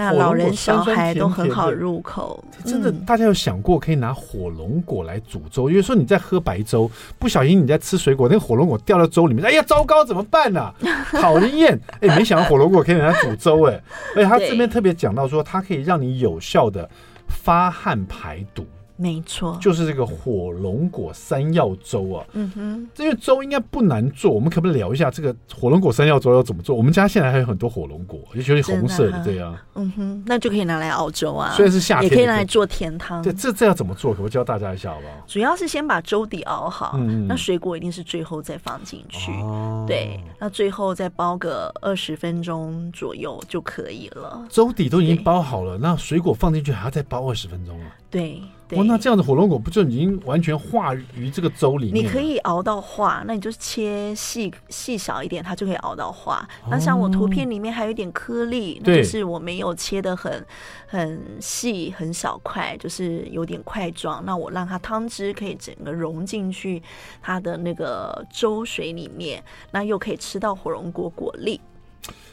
[0.00, 5.68] 那老人小孩都很好入口，真的，大家有想过可以拿火龙果来煮粥？
[5.68, 10.72] 因为说你在喝白粥，不小心你在吃水果，那个火龙果掉到粥里面，哎呀，糟糕，怎么办呢？
[11.20, 11.76] 讨人厌！
[12.00, 13.82] 哎，没想到火龙果可以拿来煮粥，哎，
[14.14, 16.88] 而且他这边特别讲到说，它可以让你有效的
[17.26, 18.64] 发汗排毒。
[19.00, 22.26] 没错，就是这个火龙果山药粥啊。
[22.32, 24.30] 嗯哼，这个粥应该不难做。
[24.32, 26.74] 我们可不可以聊一下这个火龙果山药粥要怎么做？
[26.74, 29.56] 我们家现在还有很多火龙果，尤其是红色的这样。
[29.76, 31.52] 嗯哼，那就可以拿来熬粥啊。
[31.54, 33.22] 虽然是夏天，也可以拿来做甜汤。
[33.22, 34.10] 这这这要怎么做？
[34.10, 35.12] 可不可以教大家一下好不好？
[35.28, 39.30] 主要是先把粥底熬好，嗯，那水果一定是最后再放进去。
[39.42, 44.44] 哦，对，那最后再煲个二十分钟左右就可以了。
[44.50, 47.86] 粥底都已经煲好了，那水果放进去还要再煲二十分钟啊？
[48.10, 48.42] 对。
[48.72, 52.04] 哇，那这样子火龙果不就已经完全化于这个粥里面？
[52.04, 56.46] 你可以熬到化，那你就切细细小一点，它就可以熬到化。
[56.64, 60.44] 哦、那像我图片里面还有一点颗粒，那就是我没有切得很
[60.86, 64.22] 很细很小块，就是有点块状。
[64.26, 66.82] 那我让它汤汁可以整个融进去
[67.22, 71.58] 它的那个粥水里面，那又可以吃到火龙果果粒。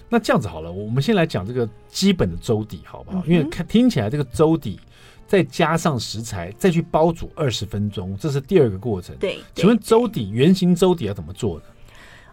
[0.10, 3.24] 那这样子好了，我们先来讲这个基本的粥底好不好？
[3.26, 4.78] 嗯、因为看听起来这个粥底。
[5.28, 9.16] 再加上食材，再去煲煮二十分钟，这是第二个过程。
[9.18, 11.64] 对，请问粥底圆形粥底要怎么做呢？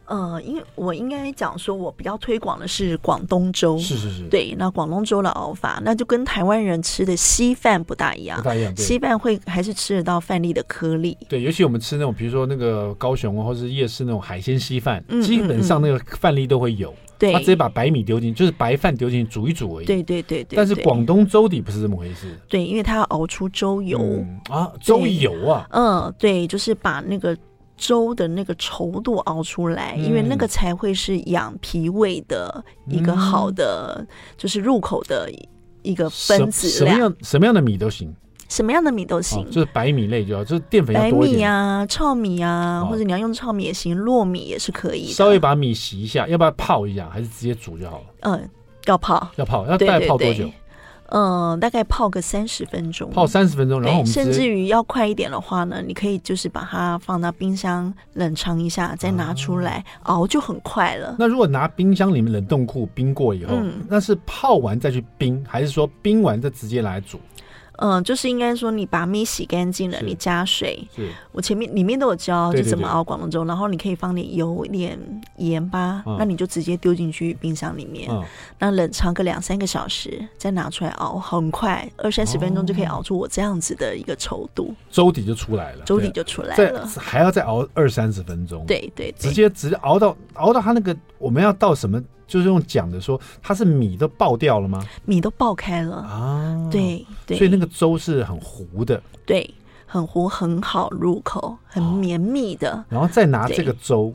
[0.04, 3.78] 呃，因为我应该讲说，我比较推广的是广东粥。
[3.78, 4.28] 是是是。
[4.28, 8.36] 对，那广东粥的熬法，那就跟台湾人吃的稀饭不大一样。
[8.36, 8.76] 不大一样。
[8.76, 11.16] 稀饭会还是吃得到饭粒的颗粒。
[11.28, 16.92] 对，尤其我们吃那种，比如说那个高雄或者是夜市那种海鲜稀饭，基本上那个饭粒都会有。
[17.22, 19.86] 对，他直接把白米丢进，就是白饭丢进去煮一煮而已。
[19.86, 20.56] 对对对对。
[20.56, 22.36] 但是广东粥底不是这么回事。
[22.48, 25.64] 对，因为他要熬出粥油、嗯、啊，粥油啊。
[25.70, 27.36] 嗯，对，就是把那个
[27.76, 34.06] 粥的那个稠度熬出来，嗯、因为那个才会是养脾胃的一个好的，嗯、
[34.36, 35.30] 就是入口的
[35.82, 36.96] 一个分子量。
[36.96, 38.12] 什么样什么样的米都行。
[38.52, 41.32] 什么样的米都行，哦、就是白米类就要，就是淀粉要多一点。
[41.32, 45.12] 白米啊，糙米啊，哦、或者你要用糙米也行，糯米也是可以的。
[45.12, 48.04] 稍微把米洗一下，要不要泡一下，还是直接煮就好了？
[48.20, 48.50] 嗯，
[48.84, 50.34] 要泡，要泡，要大概泡多久？
[50.34, 50.54] 对对对
[51.14, 53.10] 嗯，大概泡个三十分钟。
[53.10, 61.16] 泡三十分钟，然后我们甚至于要快一点的话呢，你可以就是把它放到冰箱冷藏一下，再拿出来、啊、熬就很快了。
[61.18, 67.20] 那如果拿冰箱里面冷冻库冰过以后，嗯、那是泡完再去冰，还是说冰完再直接来煮？
[67.82, 70.86] 嗯，就是应该说，你把米洗干净了，你加水。
[70.94, 73.44] 是我前面里面都有教，就怎么熬广东粥。
[73.44, 74.96] 然后你可以放点油、一点
[75.38, 78.22] 盐巴，嗯、那你就直接丢进去冰箱里面，嗯、
[78.60, 85.84] 那冷藏个两三个小时，再拿出来熬，很快二三十分钟就可以熬出我这样子的一个稠度，粥底就出来了。
[85.84, 88.64] 粥底就出来了，还要再熬二三十分钟。
[88.64, 92.00] 对对，对，直接直接熬到熬到它那个，我们要到什么？
[92.32, 94.82] 就是用讲的说，它是米都爆掉了吗？
[95.04, 96.68] 米都爆开了啊！
[96.70, 99.52] 对对，所以那个粥是很糊的，对，
[99.84, 102.72] 很糊，很好入口，很绵密的。
[102.72, 104.14] 哦、然后再拿这个粥。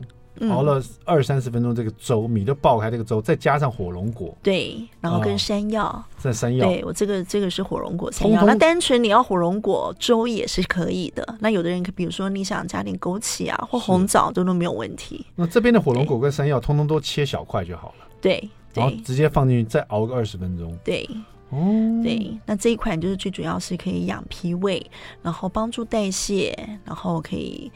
[0.52, 8.44] 熬了二三十分钟，这个粥米都爆开，这个粥再加上火龙果，对，然后跟山药，在山药，对我这个这个是火龙果山药。
[8.44, 11.26] 那单纯你要火龙果粥也是可以的。
[11.40, 15.26] 那有的人，比如说你想加点枸杞啊或红枣，都都没有问题。
[15.34, 18.04] 那这边的火龙果跟山药，通通都切小块就好了。
[18.20, 20.76] 对，然后直接放进去，再熬个二十分钟。
[20.84, 21.08] 对，
[21.50, 21.58] 哦，
[22.02, 24.84] 对，那这一款就是最主要是可以养脾胃，
[25.22, 27.70] 然后帮助代谢，然后可以。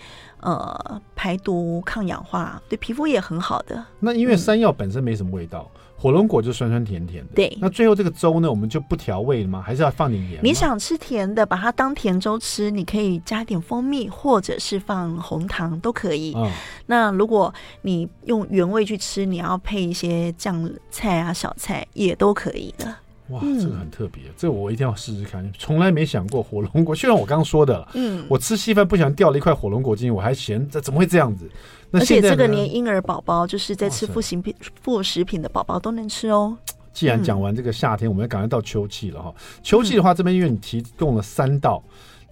[0.44, 3.86] 呃，排毒抗氧化，对皮肤也很好的。
[4.00, 7.30] 那因为山药本身没什么味道，嗯、火龙果就酸酸甜甜的。
[7.36, 9.62] 对，那最后这个粥呢，我们就不调味了吗？
[9.64, 10.40] 还是要放点盐？
[10.42, 16.32] 你想吃甜的，把它当甜粥吃，你可以加点蜂蜜，或者是放红糖都可以。
[16.36, 16.50] 嗯、
[16.86, 22.92] 那如果你用原味去吃，你要配一些酱菜啊、小菜也都可以的。
[23.28, 25.48] 哇，这个很特别，嗯、这个我一定要试试看。
[25.58, 31.48] 从来没想过火龙果，就像我刚刚说的，嗯，我吃稀饭不小心掉了一块火龙果进去，我还嫌这怎么会这样子？
[31.90, 36.56] 那而且这个连婴儿宝宝，就是在吃副食品、副食品的宝宝都能吃哦。
[36.92, 39.34] 既然讲完这个夏天，我们要赶快到秋季了哈。
[39.62, 41.82] 秋季的话，这边因为你提供了三道。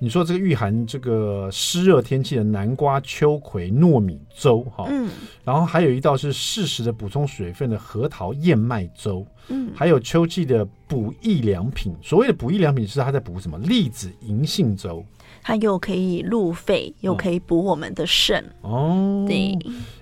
[0.02, 5.10] 你说这个御寒这个湿热天气的南瓜、秋葵、糯米粥，哈，嗯，
[5.44, 11.94] 然后还有一道是适时的补充水分的核桃燕麦粥，嗯，还有秋季的补益良品。
[12.00, 13.58] 所谓的补益良品是它在补什么？
[13.58, 15.04] 栗子银杏粥，
[15.42, 18.42] 它又可以入肺，又可以补我们的肾。
[18.62, 19.54] 哦，对，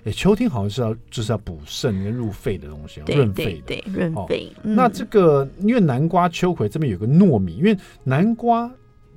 [0.05, 4.49] 哎，秋天好像是要就是要补肾跟入肺的东西，润肺的，对，润肺。
[4.63, 8.71] 那这个因为南瓜、秋葵这边有个糯米，因为南瓜。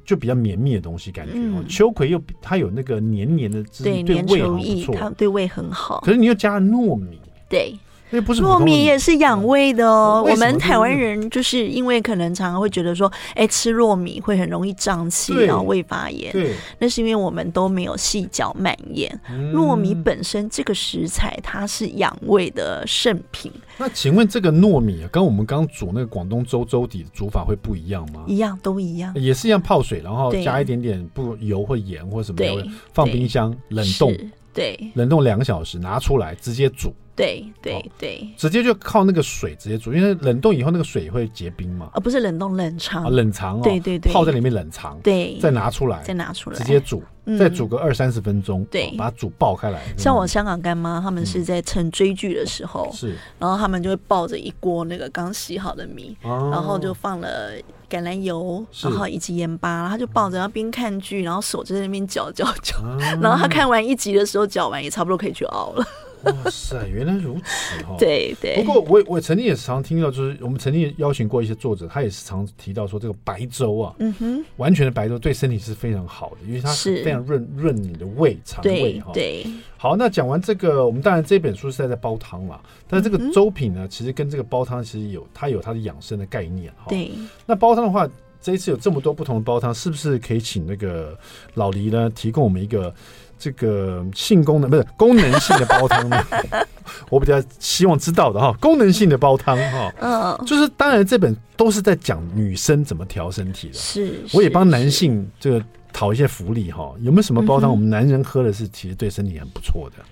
[0.04, 1.62] 就比较绵密的东西，感觉哦。
[1.62, 6.00] 嗯、秋葵又它有那个黏黏的汁，对，对胃很不错，它对胃很好。
[6.00, 7.74] 可是你又加了糯米，对。
[8.20, 10.24] 不是糯米也是养胃的哦。
[10.28, 16.32] 我们台湾人就是因为可能常常会觉得说，哎，吃糯米会很容易胀气，然后胃发炎。
[16.32, 19.20] 对，那是因为我们都没有细嚼慢咽。
[19.52, 23.50] 糯米本身这个食材，它是养胃的圣品。
[23.78, 28.24] 那请问这个糯米啊，跟我们刚煮那个广东粥粥底的煮法会不一样吗？
[28.26, 34.14] 一样，都一样，也是一样泡水，然后加一点点不油或盐或什么的，放冰箱冷冻，
[34.52, 36.92] 对，冷冻两个小时，拿出来直接煮。
[37.14, 41.90] 对对对，直接就靠那个水直接煮，因为冷冻以后那个水会结冰嘛。
[41.92, 43.60] 而不是冷冻冷藏，冷藏哦。
[43.62, 47.02] 对对对，泡在里面冷藏，对，再拿出来，再拿出来，直接煮，
[47.38, 49.82] 再煮个二三十分钟，对，把它煮爆开来。
[49.98, 57.52] 像我香港干妈，他们是在趁追剧的时候，是，然后他们就会抱着一锅那个刚洗好的米，然后就放了
[57.90, 62.76] 橄榄油，然后以及盐巴，他就抱着，然后边看剧，然后手就在那边搅搅搅，
[63.20, 65.86] 然后他看完一集的时候，搅完也差不多可以去熬了。
[66.24, 67.96] 哇塞，原来如此哈！
[67.98, 68.54] 对对。
[68.56, 79.10] 不过我我曾经也常听到，就是我们曾经邀请过一些作者，他也是常提到说，这个白粥啊，嗯哼，完全的白粥对身体是非常好的，因为它是非常润润你的胃肠胃哈。
[79.12, 79.44] 对。
[79.76, 86.84] 好，那讲完这个，我们当然这本书是在在煲汤嘛，但这个粥品呢，其实跟这个煲汤其实有它有它的养生的概念哈。
[86.88, 87.10] 对。
[87.44, 88.08] 那煲汤的话，
[88.40, 91.18] 这一次有这么多不同的煲汤，是不是可以请那个
[91.54, 92.94] 老黎呢，提供我们一个？
[93.42, 96.24] 这个性功能不是功能性的煲汤呢？
[97.10, 106.92] 我比较希望知道的哈，功能性的煲汤哈，嗯，就是当然这本都是在讲女生怎么调身体的，是，我也帮男性这个讨一些福利哈。
[107.00, 110.04] 有没有什么煲汤我们男人喝的是其实对身体很不错的？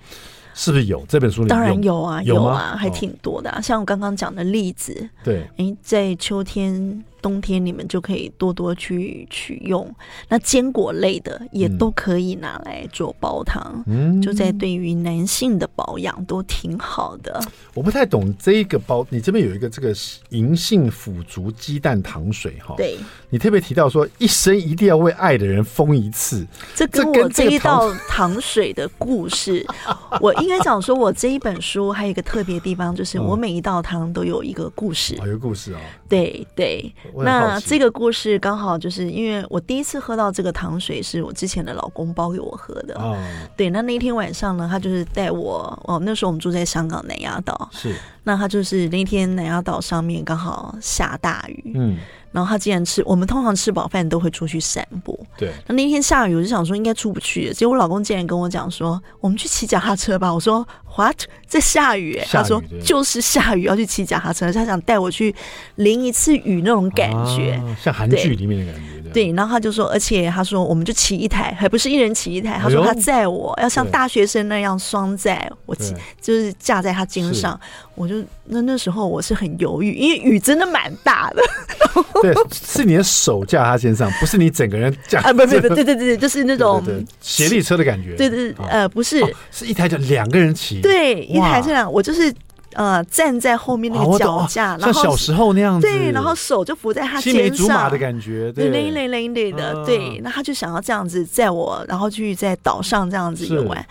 [0.53, 1.47] 是不是有这本书里？
[1.47, 3.61] 当然有啊，有啊，还挺多的啊。
[3.61, 7.01] 像我刚刚讲的例子，对，哎，在秋天。
[7.21, 9.93] 冬天你们就可以多多去取用，
[10.27, 17.39] 那坚果类的也都可以拿来做煲汤，嗯，就在对于男性的保养都挺好的。
[17.73, 19.93] 我不太懂这一个煲，你这边有一个这个
[20.29, 22.97] 银杏腐竹鸡蛋糖水哈，对，
[23.29, 29.65] 你特别提到说一生一定要为爱的人疯一次，这跟我这一道 糖水的故事，
[30.19, 36.91] 我应该讲说，我这一本书还有一个特别的地方，就是我每一道汤都有一个故事，有个故事啊，对对。
[37.17, 42.95] 那这个故事刚好就是因为我第一次喝到这个糖水，是我之前的老公包给我喝的。
[42.95, 43.17] 哦，
[43.55, 51.97] 对，那那一天晚上呢，他就是带我哦，那时候我们住在香港南丫岛，是，那他就是那天南丫岛上面刚好下大雨，嗯。
[52.31, 55.19] 然后他竟然吃，我们通常吃饱饭都会出去散步。
[55.37, 55.51] 对。
[55.67, 57.51] 那那天下雨，我就想说应该出不去。
[57.51, 61.23] 结果我老公竟然跟我讲说：“我们去骑脚踏车吧。”我说：“What？
[61.45, 65.35] 在下雨？”他说：“就是下雨，要去骑脚踏车。”他想带我去
[65.75, 69.00] 淋一次雨那种感觉，像韩剧里面的感觉。
[69.13, 69.31] 对。
[69.33, 72.59] 然后他就说，而且他说我们就骑一台，还不是一人骑一台。
[72.61, 77.59] 他说他载我要像大学生那样双载，我骑就是架在他肩上。
[77.95, 81.41] 我就那那时候我是很犹豫，因为雨真的蛮大的。
[82.21, 85.19] 对，是你的手架他肩上，不是你整个人架。
[85.21, 86.83] 啊，不不不，对对对，就是那种
[87.19, 88.15] 斜力车的感觉。
[88.15, 89.21] 对对，呃，不是，
[89.51, 90.81] 是一台就两个人骑。
[90.81, 92.33] 对，一台这样，我就是
[92.73, 95.87] 呃站在后面那个脚架，像小时候那样子。
[95.87, 99.85] 对，然后手就扶在他肩上，青梅竹马的感觉，对，累累累累的。
[99.85, 103.85] 对，那他就想要这样子载我，然后去在岛上这样子游玩。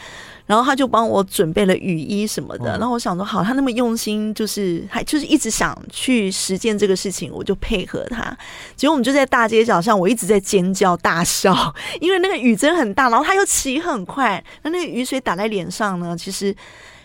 [0.46, 8.36] 然后他就帮我准备了雨衣什么的，然后我想说好，他那么用心，就是还就是一直想去实践这个事情，我就配合他。
[8.74, 16.52] 结果我们就在大街小巷，我一直在尖叫大笑， 因为那个雨真很大，然后他又骑很快，那那个雨水打在脸上呢，其实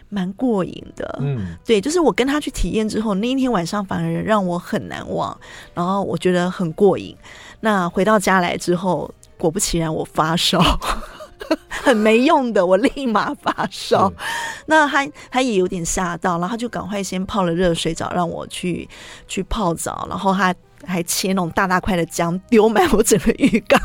[0.09, 1.19] 蛮过瘾的。
[1.21, 5.37] 嗯，对，就是我跟他去体验之后，那一天晚上反而让我很难忘，
[5.73, 7.15] 然后我觉得很过瘾。
[7.61, 10.61] 那回到家来之后，果不其然，我发烧。
[11.69, 14.11] 很没用的，我立马发烧。
[14.65, 18.87] 那他他也有点吓到，然后他就赶快先泡了热水澡，让我去
[19.27, 20.07] 去泡澡。
[20.09, 20.55] 然后他
[20.85, 23.79] 还切那种大大块的姜，丢满我整个浴缸，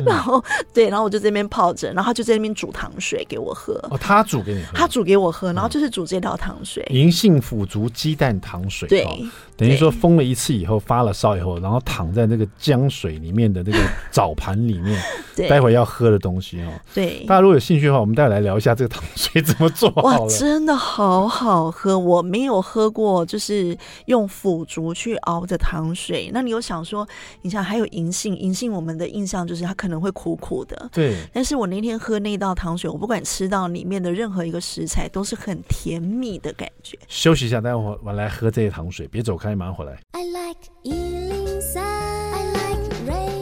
[0.00, 3.74] 嗯、 然后对，然后我就在那边泡着，然后他就在那边煮糖水给我喝。
[3.90, 8.88] 哦，他煮给你喝，他煮给我喝，然后就是煮这道糖水，银杏腐竹鸡蛋糖水。
[8.88, 9.18] 对，哦、
[9.56, 13.78] 等于说封了一次以后发了烧以后，然后躺在那个江水里面的那个
[14.10, 15.00] 澡盘里面，
[15.48, 16.72] 待会要喝的东西哦。
[16.92, 19.88] 对，大家如果有兴趣的话，我们待会来聊一下这个糖水怎么做。
[20.02, 23.76] 哇，真的好好喝，我没有喝过，就是
[24.06, 26.30] 用腐竹去熬的糖水。
[26.32, 27.06] 那你有想说，
[27.42, 31.14] 你想还有银杏，银杏我们的印象就是它可能会苦苦的，对。
[31.32, 36.98] 但是我那天喝那道糖水，我不管吃到里面的任何一个食材，都是很甜蜜的感觉。
[37.08, 39.98] 休息一下，待会我来喝这些糖水，别走开，马上回来。
[40.12, 43.34] I like 103, I like radio.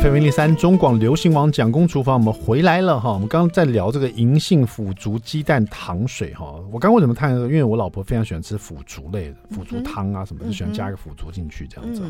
[0.00, 3.12] FM 零零三中广流行网蒋公厨房，我们回来了哈。
[3.12, 6.46] 我们刚刚在聊这个银杏腐竹鸡蛋糖水哈。
[6.72, 7.30] 我刚刚为什么看？
[7.34, 12.02] 因为我老婆非常喜欢吃腐竹类的腐竹汤啊什么，就喜欢加一个腐竹进去这样子。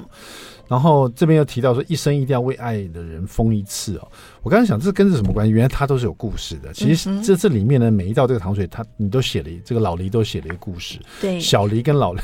[0.69, 4.07] 然后这边又提到说，一生一定要为爱的人疯一次哦。
[4.43, 5.53] 我刚才想，这跟这什么关系？
[5.53, 6.73] 原来它都是有故事的。
[6.73, 10.99] 其实这这里面呢，每一道这个糖水，它你都写了一这个老黎都写了一个故事。
[11.21, 12.21] 对，小黎跟老黎。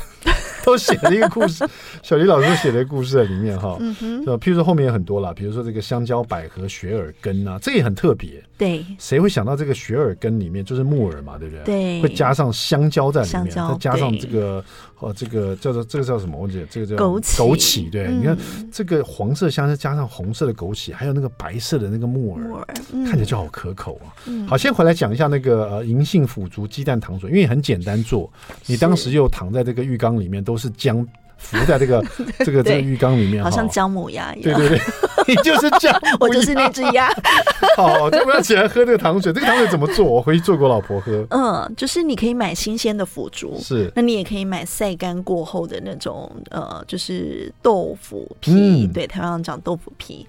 [0.61, 1.65] 都写了一个故事，
[2.03, 8.43] 小黎老师写了一个故事在里面哈，嗯哼，譬如说后面有很多啦，比如说这个香蕉、百合、雪耳根啊，这也很特别。
[8.57, 11.63] 对，谁会想到这个雪耳根里面就是木耳嘛，对不对？
[11.63, 14.63] 对，会加上香蕉在里面，再加上这个
[14.99, 16.37] 哦，这个叫做这个叫什么？
[16.37, 17.35] 我记得这个叫枸杞。
[17.35, 18.37] 枸杞，对，你看
[18.71, 22.65] 这个黄色香蕉加上红色的枸杞，还有那个白色的那个木耳，
[23.05, 24.11] 看起来就好可口啊。
[24.47, 28.31] 好，先回来讲一下那个呃银杏腐竹鸡蛋糖水，因为很简单做，
[28.65, 31.07] 你当时又躺在这个浴缸里面，都是姜。
[31.41, 32.03] 浮在这个
[32.43, 34.59] 这个这个浴缸里面，好像姜母鸭一样。
[34.59, 34.79] 对对对，
[35.29, 37.07] 你就是这样，我就是那只鸭。
[37.77, 39.31] 好，要不要起来喝这个糖水？
[39.31, 40.03] 这个糖水怎么做？
[40.03, 41.25] 我回去做给我老婆喝。
[41.29, 43.91] 嗯，就是你可以买新鲜的腐竹，是。
[43.95, 48.51] 那你也可以买晒干过后的那种呃，就是豆腐皮。
[48.87, 50.25] 嗯、对，台湾讲豆腐皮。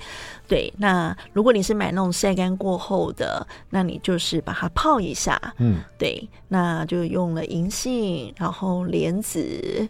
[0.46, 5.40] 对，那如果你是买那种晒干过后的，那你就是把它泡一下。
[5.58, 9.88] 嗯，对，那就用了银杏，然后莲子。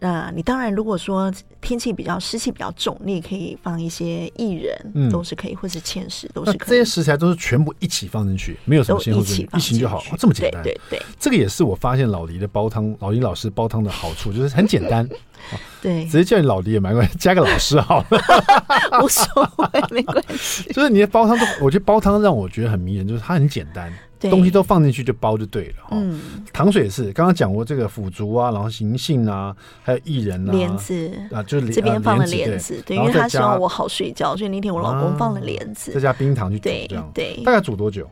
[0.00, 6.68] 那你当然，如果说天气比较湿气比较重，你也可以放一些薏仁，嗯，都是可以，或是芡实都是可以。
[6.68, 10.62] 这些食材都是全部一起放进去，没有什么先后顺序，一起就好，这么简单。
[10.62, 15.08] 对对对，这个也是我发现老黎的煲汤，老黎老师煲汤的好处，就是很简单。
[15.82, 19.26] 对，直接叫你老黎也蛮关系，加个老师好了，无所
[19.56, 20.64] 谓，没关系。
[20.74, 23.92] 就是你的煲汤都，我觉得煲汤让我觉得很迷人，就是它很简单。
[24.18, 25.88] 对东西都放进去就包就对了。
[25.90, 38.08] 嗯，糖水也是，刚刚讲过这个腐竹啊，然后银杏啊，还有薏仁啊，莲子啊，就是这边放了莲子，对，因为他希望我好睡觉，所以那天我老公放了莲子，再加冰糖去煮，这样对，大概煮多久？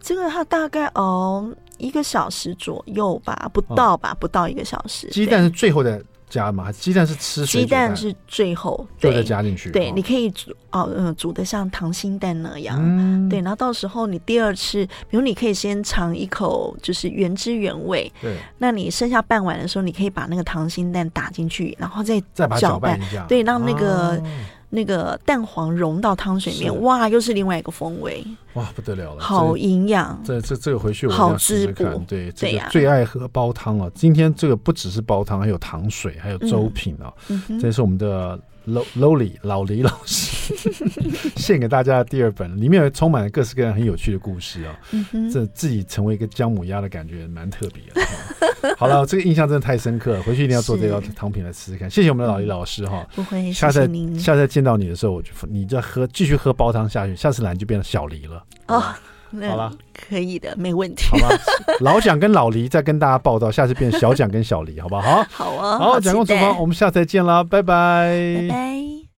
[0.00, 1.44] 这个它大概熬
[1.78, 5.08] 一个小时左右吧，不到吧，不到一个小时。
[5.08, 6.02] 鸡蛋是最后的。
[6.28, 6.70] 加吗？
[6.72, 9.70] 鸡蛋是吃鸡蛋是最后对再加进去。
[9.70, 12.78] 对，你可以煮哦，嗯，煮的像溏心蛋那样。
[12.80, 18.12] 嗯，对，然后到时候你第二次，比如你可以先尝一口，就是原汁原味。
[18.20, 24.22] 对，那你剩下半碗的时候，你可以把那个溏心蛋打进去，然后再再把它搅拌一下，对，让那个。
[24.70, 30.20] 那个蛋黄融到汤水里面，哇，又是另外一个风味，哇，不得了了，好营养。
[30.24, 32.04] 这这这个回去我要试试看。
[32.06, 33.90] 对，这个最爱喝煲汤啊。
[33.94, 37.12] 今天这个不只是煲汤，还有糖水，还有粥品啊。
[37.60, 38.38] 这是我们的。
[38.66, 40.44] 老老李老李老师
[41.36, 44.78] 献给大家的第二本，里面充满了各式各样很有趣的故事啊！
[44.92, 48.76] 嗯、这自己成为一个姜母鸭的感觉蛮特别的。
[48.76, 51.88] 好了，这个印象真的太深刻了，回去一定要做这道汤品来试试看。
[51.88, 53.06] 是谢谢我们的老李老师哈！
[53.14, 58.44] 不会，下次谢谢您下次再见到你的时候，我就你再喝继续喝煲汤下去，下次来你就变成小黎了。
[58.66, 58.82] 哦。
[59.42, 59.72] 好了，
[60.08, 61.04] 可以的，没问题。
[61.10, 61.36] 好吧，
[61.80, 65.24] 老蒋跟老黎再跟大家报道，下次变小蒋跟小黎，好不好？
[65.30, 69.05] 好啊，好，蒋公厨房，我们下次再见啦，拜拜，拜拜。